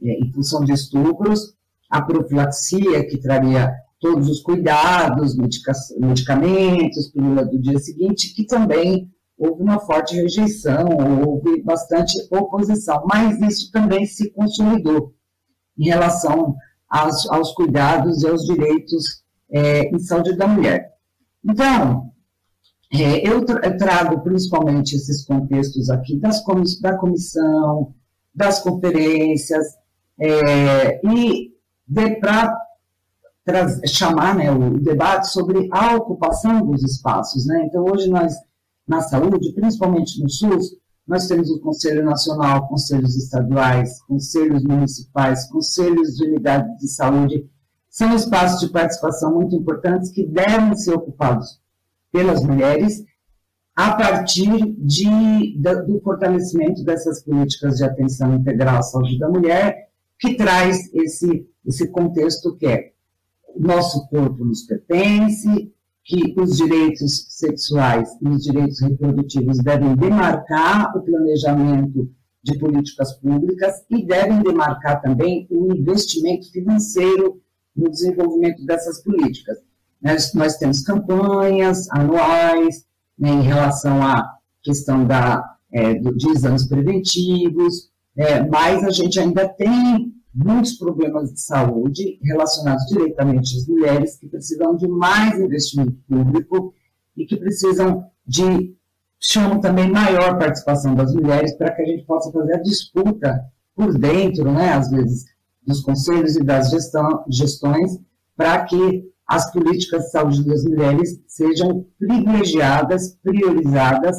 em 0.00 0.32
função 0.32 0.64
de 0.64 0.72
estupros, 0.72 1.54
a 1.92 2.00
profilaxia 2.00 3.06
que 3.06 3.18
traria 3.18 3.70
todos 4.00 4.26
os 4.30 4.40
cuidados, 4.40 5.36
medica 5.36 5.72
medicamentos, 6.00 7.10
pílula 7.10 7.44
do 7.44 7.60
dia 7.60 7.78
seguinte, 7.78 8.34
que 8.34 8.46
também 8.46 9.10
houve 9.36 9.62
uma 9.62 9.78
forte 9.78 10.16
rejeição, 10.16 10.88
houve 11.26 11.62
bastante 11.62 12.14
oposição, 12.30 13.04
mas 13.06 13.38
isso 13.42 13.70
também 13.70 14.06
se 14.06 14.30
consolidou 14.30 15.12
em 15.78 15.84
relação 15.84 16.56
aos, 16.88 17.28
aos 17.30 17.52
cuidados 17.52 18.22
e 18.22 18.28
aos 18.28 18.42
direitos 18.46 19.22
é, 19.50 19.94
em 19.94 19.98
saúde 19.98 20.34
da 20.34 20.46
mulher. 20.46 20.92
Então, 21.44 22.10
é, 22.90 23.28
eu 23.28 23.44
trago 23.44 24.22
principalmente 24.22 24.96
esses 24.96 25.26
contextos 25.26 25.90
aqui 25.90 26.18
das 26.18 26.42
da 26.80 26.96
comissão, 26.96 27.94
das 28.34 28.62
conferências, 28.62 29.66
é, 30.18 31.00
e 31.06 31.51
para 32.20 33.68
chamar 33.86 34.36
né, 34.36 34.50
o 34.50 34.78
debate 34.78 35.28
sobre 35.28 35.68
a 35.72 35.96
ocupação 35.96 36.64
dos 36.64 36.82
espaços. 36.82 37.46
Né? 37.46 37.64
Então, 37.66 37.84
hoje 37.84 38.08
nós 38.08 38.34
na 38.86 39.00
saúde, 39.00 39.52
principalmente 39.52 40.20
no 40.20 40.28
SUS, 40.28 40.76
nós 41.06 41.26
temos 41.26 41.50
o 41.50 41.60
Conselho 41.60 42.04
Nacional, 42.04 42.68
conselhos 42.68 43.16
estaduais, 43.16 44.00
conselhos 44.02 44.62
municipais, 44.64 45.48
conselhos 45.48 46.16
de 46.16 46.26
unidade 46.26 46.76
de 46.78 46.88
saúde. 46.88 47.48
São 47.88 48.14
espaços 48.14 48.60
de 48.60 48.72
participação 48.72 49.34
muito 49.34 49.54
importantes 49.56 50.10
que 50.10 50.26
devem 50.26 50.74
ser 50.76 50.94
ocupados 50.94 51.60
pelas 52.10 52.42
mulheres 52.42 53.04
a 53.74 53.94
partir 53.94 54.74
de, 54.78 55.58
do 55.86 56.00
fortalecimento 56.02 56.84
dessas 56.84 57.22
políticas 57.24 57.76
de 57.76 57.84
atenção 57.84 58.34
integral 58.34 58.78
à 58.78 58.82
saúde 58.82 59.18
da 59.18 59.28
mulher, 59.28 59.88
que 60.22 60.34
traz 60.36 60.88
esse, 60.94 61.48
esse 61.66 61.88
contexto 61.88 62.56
que 62.56 62.66
é 62.66 62.92
nosso 63.58 64.08
corpo 64.08 64.44
nos 64.44 64.62
pertence, 64.62 65.72
que 66.04 66.32
os 66.38 66.56
direitos 66.56 67.26
sexuais 67.28 68.08
e 68.22 68.28
os 68.28 68.44
direitos 68.44 68.80
reprodutivos 68.80 69.58
devem 69.58 69.96
demarcar 69.96 70.96
o 70.96 71.02
planejamento 71.02 72.08
de 72.42 72.56
políticas 72.58 73.14
públicas 73.14 73.84
e 73.90 74.06
devem 74.06 74.42
demarcar 74.42 75.02
também 75.02 75.46
o 75.50 75.74
investimento 75.74 76.50
financeiro 76.52 77.40
no 77.74 77.90
desenvolvimento 77.90 78.64
dessas 78.64 79.02
políticas. 79.02 79.58
Nós, 80.00 80.32
nós 80.34 80.56
temos 80.56 80.82
campanhas 80.82 81.90
anuais 81.90 82.84
né, 83.18 83.30
em 83.30 83.42
relação 83.42 84.02
à 84.02 84.38
questão 84.62 85.04
da, 85.04 85.56
é, 85.72 85.94
de 85.94 86.30
exames 86.30 86.66
preventivos, 86.66 87.91
é, 88.16 88.42
mas 88.46 88.84
a 88.84 88.90
gente 88.90 89.18
ainda 89.18 89.48
tem 89.48 90.12
muitos 90.34 90.74
problemas 90.74 91.32
de 91.32 91.40
saúde 91.40 92.18
relacionados 92.22 92.84
diretamente 92.86 93.56
às 93.56 93.66
mulheres 93.66 94.16
que 94.18 94.28
precisam 94.28 94.76
de 94.76 94.88
mais 94.88 95.38
investimento 95.38 95.96
público 96.08 96.74
e 97.16 97.26
que 97.26 97.36
precisam 97.36 98.04
de, 98.26 98.74
chamo 99.20 99.60
também, 99.60 99.90
maior 99.90 100.38
participação 100.38 100.94
das 100.94 101.14
mulheres 101.14 101.54
para 101.56 101.72
que 101.72 101.82
a 101.82 101.86
gente 101.86 102.04
possa 102.04 102.32
fazer 102.32 102.54
a 102.54 102.62
disputa 102.62 103.44
por 103.74 103.98
dentro, 103.98 104.50
né, 104.50 104.72
às 104.72 104.90
vezes, 104.90 105.24
dos 105.66 105.80
conselhos 105.80 106.36
e 106.36 106.42
das 106.42 106.70
gestão, 106.70 107.24
gestões, 107.28 107.98
para 108.36 108.64
que 108.64 109.10
as 109.26 109.50
políticas 109.52 110.04
de 110.04 110.10
saúde 110.10 110.44
das 110.44 110.64
mulheres 110.64 111.20
sejam 111.26 111.86
privilegiadas, 111.98 113.16
priorizadas, 113.22 114.16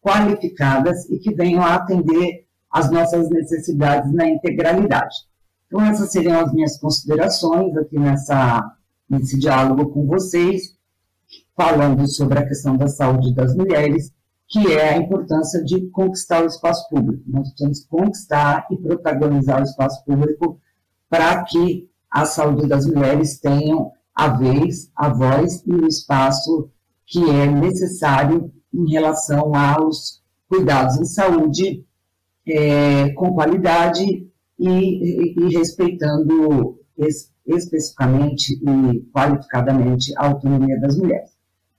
qualificadas 0.00 1.08
e 1.10 1.18
que 1.18 1.34
venham 1.34 1.62
a 1.62 1.74
atender 1.74 2.45
as 2.70 2.90
nossas 2.90 3.28
necessidades 3.30 4.12
na 4.12 4.28
integralidade. 4.28 5.16
Então, 5.66 5.82
essas 5.82 6.10
seriam 6.10 6.40
as 6.40 6.52
minhas 6.52 6.78
considerações 6.78 7.76
aqui 7.76 7.98
nessa, 7.98 8.62
nesse 9.08 9.38
diálogo 9.38 9.90
com 9.90 10.06
vocês, 10.06 10.76
falando 11.56 12.06
sobre 12.06 12.38
a 12.38 12.46
questão 12.46 12.76
da 12.76 12.88
saúde 12.88 13.34
das 13.34 13.54
mulheres, 13.54 14.12
que 14.48 14.72
é 14.72 14.90
a 14.90 14.96
importância 14.96 15.64
de 15.64 15.88
conquistar 15.88 16.42
o 16.42 16.46
espaço 16.46 16.88
público. 16.88 17.22
Nós 17.26 17.48
precisamos 17.48 17.84
conquistar 17.86 18.66
e 18.70 18.76
protagonizar 18.76 19.60
o 19.60 19.64
espaço 19.64 20.04
público 20.04 20.60
para 21.08 21.42
que 21.44 21.88
a 22.10 22.24
saúde 22.24 22.68
das 22.68 22.86
mulheres 22.86 23.40
tenham 23.40 23.92
a 24.14 24.28
vez, 24.28 24.90
a 24.96 25.08
voz 25.08 25.62
e 25.66 25.72
o 25.72 25.86
espaço 25.86 26.70
que 27.04 27.28
é 27.28 27.46
necessário 27.46 28.52
em 28.72 28.90
relação 28.90 29.54
aos 29.54 30.22
cuidados 30.48 30.96
em 30.96 31.04
saúde 31.04 31.84
é, 32.46 33.10
com 33.10 33.34
qualidade 33.34 34.04
e, 34.58 34.68
e, 34.68 35.34
e 35.38 35.56
respeitando 35.56 36.78
es, 36.96 37.32
especificamente 37.46 38.54
e 38.54 39.00
qualificadamente 39.12 40.12
a 40.16 40.26
autonomia 40.26 40.80
das 40.80 40.96
mulheres. 40.96 41.30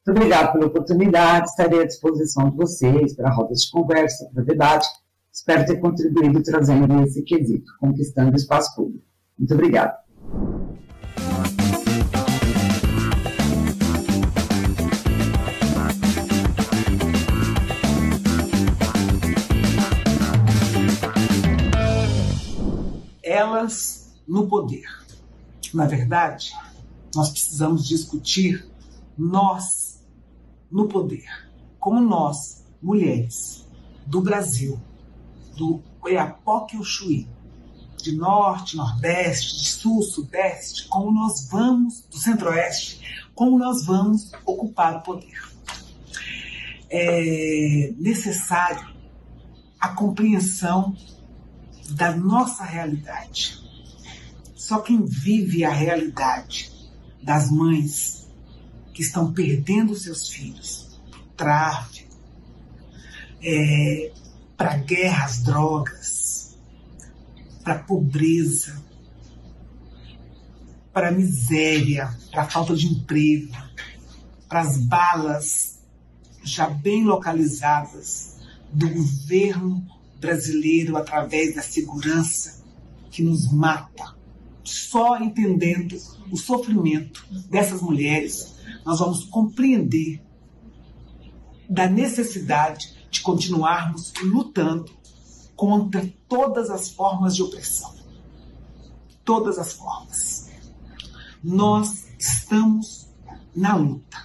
Muito 0.05 0.17
obrigada 0.17 0.53
pela 0.53 0.67
oportunidade, 0.67 1.49
estarei 1.49 1.81
à 1.81 1.85
disposição 1.85 2.49
de 2.49 2.55
vocês 2.55 3.15
para 3.15 3.29
rodas 3.29 3.61
de 3.61 3.71
conversa, 3.71 4.29
para 4.33 4.43
debate. 4.43 4.87
Espero 5.31 5.65
ter 5.65 5.77
contribuído 5.79 6.41
trazendo 6.41 7.03
esse 7.03 7.21
quesito, 7.23 7.71
conquistando 7.79 8.31
o 8.31 8.35
espaço 8.35 8.73
público. 8.75 9.05
Muito 9.37 9.53
obrigada. 9.53 9.97
No 24.27 24.47
poder. 24.47 24.85
Na 25.73 25.85
verdade, 25.85 26.53
nós 27.15 27.29
precisamos 27.29 27.87
discutir 27.87 28.69
nós 29.17 30.03
no 30.69 30.87
poder. 30.87 31.25
Como 31.79 31.99
nós, 31.99 32.63
mulheres 32.81 33.65
do 34.05 34.21
Brasil, 34.21 34.79
do 35.55 35.81
Oiapoque 36.01 36.77
Chuí, 36.83 37.27
de 37.97 38.15
norte, 38.15 38.77
nordeste, 38.77 39.57
de 39.57 39.69
sul, 39.69 40.01
sudeste, 40.01 40.87
como 40.87 41.11
nós 41.11 41.49
vamos, 41.49 42.01
do 42.09 42.17
centro-oeste, 42.17 43.01
como 43.33 43.57
nós 43.57 43.85
vamos 43.85 44.31
ocupar 44.45 44.97
o 44.97 45.01
poder. 45.01 45.41
É 46.89 47.93
necessário 47.97 48.95
a 49.79 49.89
compreensão 49.89 50.95
da 51.91 52.15
nossa 52.15 52.63
realidade. 52.63 53.61
Só 54.55 54.79
quem 54.79 55.05
vive 55.05 55.63
a 55.63 55.71
realidade 55.71 56.71
das 57.21 57.49
mães 57.49 58.27
que 58.93 59.01
estão 59.01 59.31
perdendo 59.31 59.95
seus 59.95 60.29
filhos, 60.29 60.99
tráfico, 61.35 62.15
é, 63.41 64.11
para 64.57 64.77
guerras, 64.77 65.43
drogas, 65.43 66.57
para 67.63 67.79
pobreza, 67.79 68.81
para 70.91 71.11
miséria, 71.11 72.11
para 72.31 72.49
falta 72.49 72.75
de 72.75 72.87
emprego, 72.87 73.55
para 74.49 74.61
as 74.61 74.77
balas 74.77 75.79
já 76.43 76.69
bem 76.69 77.03
localizadas 77.03 78.37
do 78.73 78.89
governo 78.89 79.85
brasileiro 80.19 80.97
através 80.97 81.55
da 81.55 81.61
segurança 81.61 82.63
que 83.09 83.23
nos 83.23 83.51
mata. 83.51 84.15
Só 84.63 85.17
entendendo 85.17 85.97
o 86.31 86.37
sofrimento 86.37 87.25
dessas 87.49 87.81
mulheres, 87.81 88.55
nós 88.85 88.99
vamos 88.99 89.23
compreender 89.25 90.21
da 91.69 91.87
necessidade 91.87 92.95
de 93.09 93.21
continuarmos 93.21 94.13
lutando 94.21 94.91
contra 95.55 96.07
todas 96.27 96.69
as 96.69 96.89
formas 96.89 97.35
de 97.35 97.43
opressão. 97.43 97.95
Todas 99.23 99.57
as 99.57 99.73
formas. 99.73 100.49
Nós 101.43 102.07
estamos 102.17 103.07
na 103.55 103.75
luta. 103.75 104.17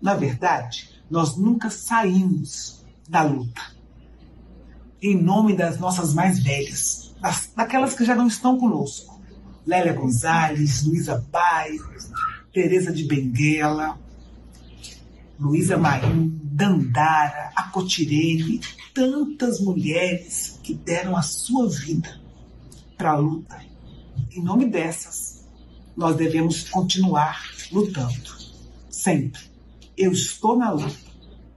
Na 0.00 0.14
verdade, 0.14 0.90
nós 1.10 1.36
nunca 1.36 1.70
saímos 1.70 2.82
da 3.08 3.22
luta. 3.22 3.60
Em 5.02 5.20
nome 5.20 5.56
das 5.56 5.80
nossas 5.80 6.14
mais 6.14 6.40
velhas, 6.40 7.12
das, 7.20 7.50
daquelas 7.56 7.92
que 7.94 8.04
já 8.04 8.14
não 8.14 8.28
estão 8.28 8.56
conosco. 8.56 9.20
Lélia 9.66 9.92
Gonzalez, 9.92 10.84
Luísa 10.84 11.26
Baio, 11.30 11.82
Teresa 12.52 12.92
de 12.92 13.04
Benguela, 13.04 13.98
Luísa 15.40 15.76
Marim, 15.76 16.38
Dandara, 16.44 17.50
Acotirene, 17.56 18.60
tantas 18.94 19.60
mulheres 19.60 20.60
que 20.62 20.72
deram 20.72 21.16
a 21.16 21.22
sua 21.22 21.68
vida 21.68 22.20
para 22.96 23.10
a 23.10 23.16
luta. 23.16 23.60
Em 24.30 24.40
nome 24.40 24.66
dessas, 24.66 25.44
nós 25.96 26.14
devemos 26.14 26.68
continuar 26.68 27.42
lutando, 27.72 28.30
sempre. 28.88 29.42
Eu 29.96 30.12
estou 30.12 30.56
na 30.56 30.70
luta 30.70 31.10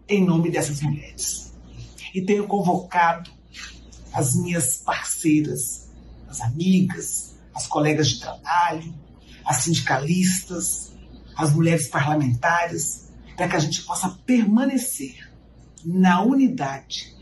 em 0.10 0.26
nome 0.26 0.50
dessas 0.50 0.82
mulheres. 0.82 1.55
E 2.16 2.22
tenho 2.22 2.48
convocado 2.48 3.30
as 4.14 4.36
minhas 4.36 4.78
parceiras, 4.78 5.90
as 6.30 6.40
amigas, 6.40 7.36
as 7.54 7.68
colegas 7.68 8.08
de 8.08 8.22
trabalho, 8.22 8.96
as 9.44 9.58
sindicalistas, 9.58 10.94
as 11.36 11.54
mulheres 11.54 11.90
parlamentares, 11.90 13.10
para 13.36 13.50
que 13.50 13.56
a 13.58 13.60
gente 13.60 13.82
possa 13.82 14.18
permanecer 14.26 15.30
na 15.84 16.22
unidade, 16.22 17.14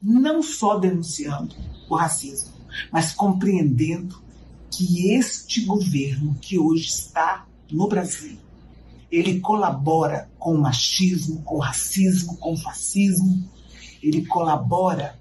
não 0.00 0.40
só 0.44 0.78
denunciando 0.78 1.56
o 1.90 1.96
racismo, 1.96 2.52
mas 2.92 3.12
compreendendo 3.12 4.22
que 4.70 5.10
este 5.10 5.62
governo 5.62 6.36
que 6.40 6.56
hoje 6.56 6.86
está 6.86 7.48
no 7.68 7.88
Brasil, 7.88 8.38
ele 9.10 9.40
colabora 9.40 10.30
com 10.38 10.54
o 10.54 10.60
machismo, 10.60 11.42
com 11.42 11.56
o 11.56 11.60
racismo, 11.60 12.36
com 12.36 12.52
o 12.52 12.56
fascismo, 12.56 13.55
ele 14.02 14.24
colabora 14.26 15.18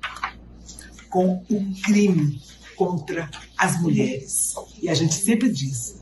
com 1.09 1.43
o 1.49 1.75
crime 1.81 2.41
contra 2.75 3.29
as 3.57 3.79
mulheres. 3.81 4.53
E 4.81 4.89
a 4.89 4.93
gente 4.93 5.13
sempre 5.13 5.49
diz: 5.49 5.95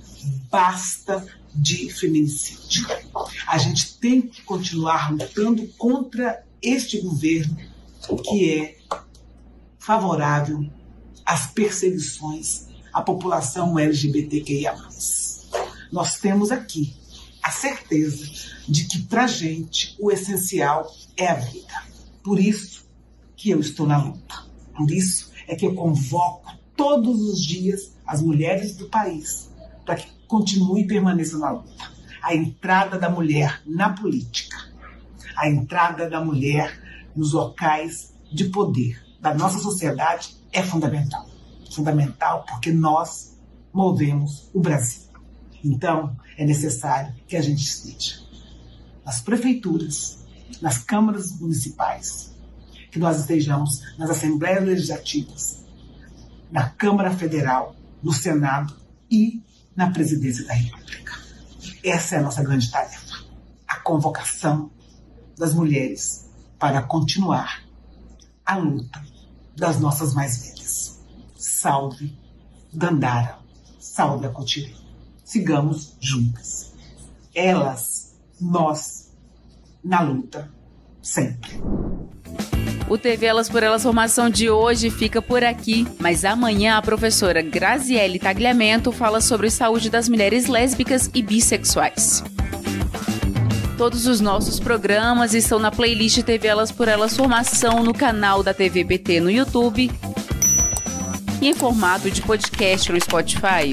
basta 0.49 1.25
de 1.53 1.91
feminicídio. 1.93 2.87
A 3.47 3.57
gente 3.57 3.97
tem 3.99 4.21
que 4.21 4.41
continuar 4.41 5.11
lutando 5.11 5.67
contra 5.77 6.43
este 6.61 6.99
governo 7.01 7.55
que 8.23 8.59
é 8.59 8.77
favorável 9.77 10.65
às 11.25 11.47
perseguições 11.47 12.67
à 12.91 13.01
população 13.01 13.77
LGBTQIA. 13.77 14.75
Nós 15.91 16.17
temos 16.17 16.51
aqui 16.51 16.95
a 17.41 17.51
certeza 17.51 18.25
de 18.67 18.85
que 18.85 19.03
para 19.03 19.27
gente 19.27 19.95
o 19.99 20.11
essencial 20.11 20.91
é 21.17 21.27
a 21.27 21.35
vida. 21.35 21.92
Por 22.23 22.39
isso 22.39 22.87
que 23.35 23.49
eu 23.49 23.59
estou 23.59 23.85
na 23.85 24.01
luta. 24.01 24.45
Por 24.75 24.89
isso 24.89 25.31
é 25.47 25.55
que 25.55 25.65
eu 25.65 25.75
convoco 25.75 26.57
todos 26.75 27.21
os 27.21 27.45
dias 27.45 27.93
as 28.05 28.21
mulheres 28.21 28.75
do 28.75 28.87
país 28.87 29.49
para 29.85 29.95
que 29.95 30.07
continue 30.27 30.81
e 30.81 30.87
permaneça 30.87 31.37
na 31.37 31.51
luta. 31.51 31.91
A 32.21 32.33
entrada 32.33 32.97
da 32.97 33.09
mulher 33.09 33.61
na 33.65 33.89
política, 33.89 34.57
a 35.35 35.49
entrada 35.49 36.09
da 36.09 36.23
mulher 36.23 36.81
nos 37.15 37.33
locais 37.33 38.13
de 38.31 38.45
poder 38.45 39.03
da 39.19 39.33
nossa 39.33 39.59
sociedade 39.59 40.35
é 40.51 40.63
fundamental. 40.63 41.27
Fundamental 41.71 42.45
porque 42.47 42.71
nós 42.71 43.37
movemos 43.73 44.49
o 44.53 44.59
Brasil. 44.59 45.03
Então, 45.63 46.15
é 46.37 46.45
necessário 46.45 47.13
que 47.27 47.35
a 47.35 47.41
gente 47.41 47.63
esteja 47.63 48.21
nas 49.05 49.21
prefeituras, 49.21 50.22
nas 50.61 50.77
câmaras 50.77 51.31
municipais, 51.39 52.33
que 52.91 52.99
nós 52.99 53.19
estejamos 53.19 53.81
nas 53.97 54.09
assembleias 54.09 54.63
legislativas, 54.63 55.63
na 56.51 56.69
Câmara 56.69 57.11
Federal, 57.11 57.75
no 58.01 58.13
Senado 58.13 58.75
e 59.09 59.41
na 59.75 59.89
Presidência 59.91 60.45
da 60.45 60.53
República. 60.53 61.13
Essa 61.83 62.15
é 62.15 62.19
a 62.19 62.21
nossa 62.21 62.43
grande 62.43 62.69
tarefa. 62.69 63.23
A 63.67 63.79
convocação 63.79 64.71
das 65.37 65.53
mulheres 65.53 66.29
para 66.59 66.81
continuar 66.81 67.63
a 68.45 68.55
luta 68.55 69.03
das 69.55 69.79
nossas 69.79 70.13
mais 70.13 70.37
velhas. 70.37 70.99
Salve 71.35 72.17
Dandara, 72.71 73.39
salve 73.79 74.25
a 74.25 74.29
Cotirê. 74.29 74.73
Sigamos 75.23 75.95
juntas. 75.99 76.73
Elas, 77.33 78.15
nós, 78.39 79.02
na 79.83 80.01
luta, 80.01 80.49
sempre. 81.01 81.51
O 82.89 82.97
TV 82.97 83.25
Elas 83.25 83.49
por 83.49 83.63
Elas 83.63 83.83
Formação 83.83 84.29
de 84.29 84.49
hoje 84.49 84.89
fica 84.89 85.21
por 85.21 85.43
aqui, 85.43 85.87
mas 85.99 86.23
amanhã 86.23 86.77
a 86.77 86.81
professora 86.81 87.41
Graziele 87.41 88.19
Tagliamento 88.19 88.91
fala 88.91 89.19
sobre 89.21 89.49
saúde 89.49 89.89
das 89.89 90.07
mulheres 90.07 90.47
lésbicas 90.47 91.09
e 91.13 91.21
bissexuais. 91.21 92.23
Todos 93.77 94.05
os 94.05 94.21
nossos 94.21 94.59
programas 94.59 95.33
estão 95.33 95.59
na 95.59 95.71
playlist 95.71 96.21
TV 96.23 96.47
Elas 96.47 96.71
por 96.71 96.87
Elas 96.87 97.17
Formação 97.17 97.83
no 97.83 97.93
canal 97.93 98.43
da 98.43 98.53
TVBT 98.53 99.19
no 99.19 99.31
YouTube 99.31 99.91
e 101.41 101.47
em 101.47 101.53
formato 101.53 102.11
de 102.11 102.21
podcast 102.21 102.91
no 102.91 103.01
Spotify. 103.01 103.71